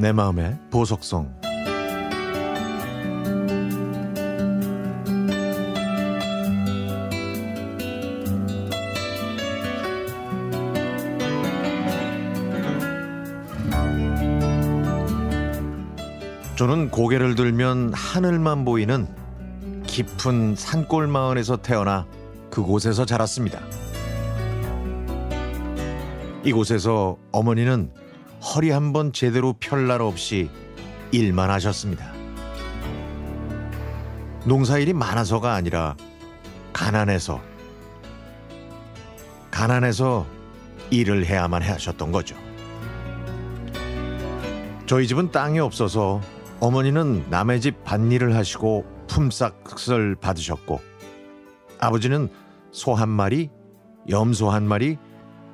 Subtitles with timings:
[0.00, 1.30] 내 마음의 보석성
[16.56, 19.06] 저는 고개를 들면 하늘만 보이는
[19.86, 22.06] 깊은 산골 마을에서 태어나
[22.48, 23.60] 그곳에서 자랐습니다.
[26.42, 27.92] 이곳에서 어머니는
[28.42, 30.50] 허리 한 번 제대로 펼 날 없이
[31.12, 32.12] 일만 하셨습니다.
[34.44, 35.96] 농사일이 많아서가 아니라
[36.72, 37.40] 가난해서
[39.50, 40.26] 가난해서
[40.90, 42.36] 일을 해야만 하셨던 거죠.
[44.86, 46.20] 저희 집은 땅이 없어서
[46.60, 50.80] 어머니는 남의 집 밭일을 하시고 품삯을 받으셨고
[51.78, 52.28] 아버지는
[52.72, 53.50] 소 한 마리,
[54.08, 54.96] 염소 한 마리,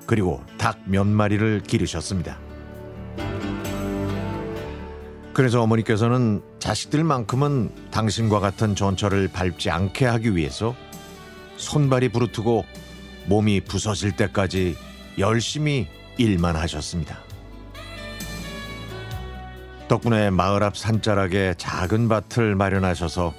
[0.06, 2.38] 그리고 닭 몇 마리를 기르셨습니다.
[5.36, 10.74] 그래서 어머니께서는 자식들만큼은 당신과 같은 전철을 밟지 않게 하기 위해서
[11.58, 12.64] 손발이 부르트고
[13.26, 14.78] 몸이 부서질 때까지
[15.18, 17.18] 열심히 일만 하셨습니다.
[19.88, 23.34] 덕분에 마을 앞 산자락에 작은 밭을 마련하셔서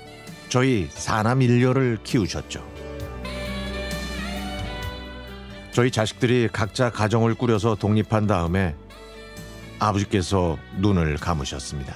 [0.49, 2.63] 저희 사남 일녀를 키우셨죠.
[5.71, 8.75] 저희 자식들이 각자 가정을 꾸려서 독립한 다음에
[9.79, 11.95] 아버지께서 눈을 감으셨습니다.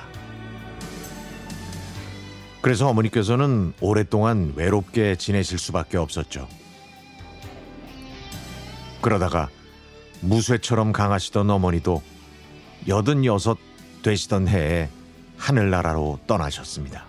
[2.62, 6.48] 그래서 어머니께서는 오랫동안 외롭게 지내실 수밖에 없었죠.
[9.02, 9.50] 그러다가
[10.22, 12.04] 무쇠처럼 강하시던 어머니도
[12.88, 13.58] 여든여섯
[14.04, 14.90] 되시던 해에
[15.38, 17.06] 하늘나라로 떠나셨습니다.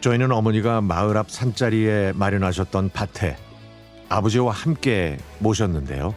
[0.00, 3.36] 저희는 어머니가 마을 앞 산자리에 마련하셨던 밭에
[4.08, 6.14] 아버지와 함께 모셨는데요.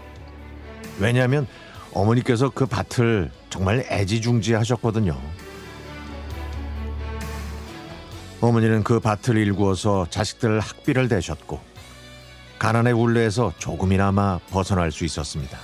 [0.99, 1.47] 왜냐하면
[1.93, 5.19] 어머니께서 그 밭을 정말 애지중지하셨거든요.
[8.39, 11.59] 어머니는 그 밭을 일구어서 자식들 학비를 대셨고
[12.57, 15.57] 가난의 울레에서 조금이나마 벗어날 수 있었습니다.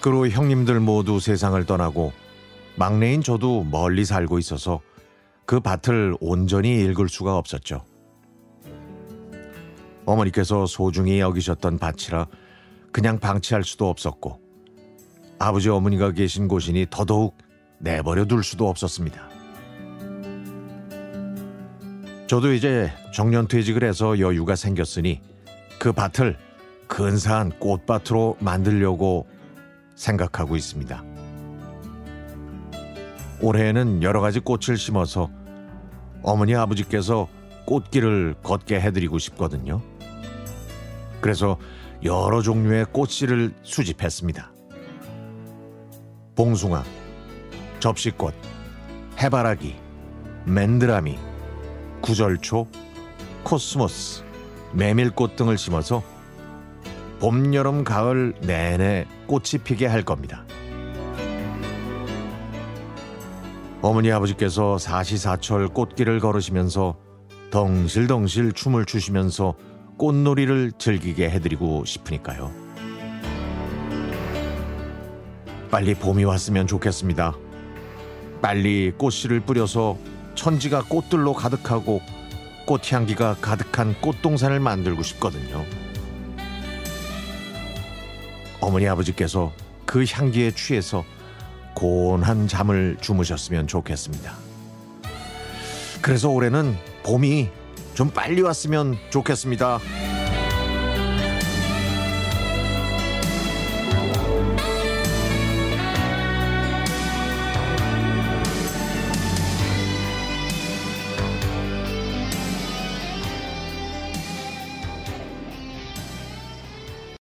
[0.00, 2.12] 그로 형님들 모두 세상을 떠나고
[2.76, 4.80] 막내인 저도 멀리 살고 있어서
[5.44, 7.84] 그 밭을 온전히 읽을 수가 없었죠.
[10.04, 12.26] 어머니께서 소중히 여기셨던 밭이라
[12.92, 14.40] 그냥 방치할 수도 없었고
[15.38, 17.36] 아버지 어머니가 계신 곳이니 더더욱
[17.78, 19.28] 내버려 둘 수도 없었습니다.
[22.28, 25.20] 저도 이제 정년 퇴직을 해서 여유가 생겼으니
[25.78, 26.38] 그 밭을
[26.86, 29.26] 근사한 꽃밭으로 만들려고
[29.96, 31.04] 생각하고 있습니다.
[33.40, 35.28] 올해에는 여러 가지 꽃을 심어서
[36.22, 37.28] 어머니 아버지께서
[37.66, 39.82] 꽃길을 걷게 해드리고 싶거든요.
[41.20, 41.58] 그래서
[42.04, 44.52] 여러 종류의 꽃씨를 수집했습니다.
[46.34, 46.82] 봉숭아,
[47.78, 48.34] 접시꽃,
[49.20, 49.76] 해바라기,
[50.44, 51.18] 맨드라미,
[52.00, 52.66] 구절초,
[53.44, 54.24] 코스모스,
[54.72, 56.02] 메밀꽃 등을 심어서
[57.20, 60.44] 봄, 여름, 가을 내내 꽃이 피게 할 겁니다.
[63.80, 66.96] 어머니 아버지께서 사시사철 꽃길을 걸으시면서
[67.50, 69.54] 덩실덩실 춤을 추시면서
[69.96, 72.52] 꽃놀이를 즐기게 해드리고 싶으니까요.
[75.70, 77.34] 빨리 봄이 왔으면 좋겠습니다.
[78.42, 79.96] 빨리 꽃씨를 뿌려서
[80.34, 82.00] 천지가 꽃들로 가득하고
[82.66, 85.64] 꽃향기가 가득한 꽃동산을 만들고 싶거든요.
[88.60, 89.52] 어머니 아버지께서
[89.86, 91.04] 그 향기에 취해서
[91.74, 94.34] 고운한 잠을 주무셨으면 좋겠습니다.
[96.00, 97.48] 그래서 올해는 봄이
[97.94, 99.80] 좀 빨리 왔으면 좋겠습니다.